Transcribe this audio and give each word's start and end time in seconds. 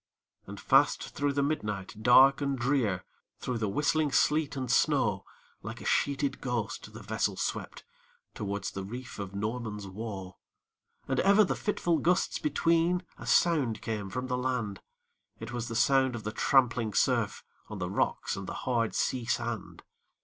And 0.47 0.59
fast 0.59 1.09
through 1.09 1.33
the 1.33 1.43
midnight 1.43 2.01
dark 2.01 2.41
and 2.41 2.57
drear, 2.57 3.03
Through 3.37 3.59
the 3.59 3.69
whistling 3.69 4.11
sleet 4.11 4.55
and 4.55 4.71
snow, 4.71 5.25
Like 5.61 5.79
a 5.79 5.85
sheeted 5.85 6.41
ghost, 6.41 6.91
the 6.91 7.03
vessel 7.03 7.35
swept 7.37 7.83
Towards 8.33 8.71
the 8.71 8.83
reef 8.83 9.19
of 9.19 9.35
Norman's 9.35 9.85
Woe. 9.85 10.37
And 11.07 11.19
ever 11.19 11.43
the 11.43 11.55
fitful 11.55 11.99
gusts 11.99 12.39
between 12.39 13.03
A 13.19 13.27
sound 13.27 13.83
came 13.83 14.09
from 14.09 14.25
the 14.25 14.37
land; 14.39 14.81
It 15.39 15.51
was 15.51 15.67
the 15.67 15.75
sound 15.75 16.15
of 16.15 16.23
the 16.23 16.31
trampling 16.31 16.95
surf, 16.95 17.43
On 17.67 17.77
the 17.77 17.91
rocks 17.91 18.35
and 18.35 18.47
the 18.47 18.55
hard 18.65 18.95
sea 18.95 19.25
sand. 19.25 19.83